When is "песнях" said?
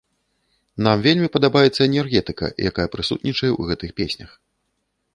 4.03-4.31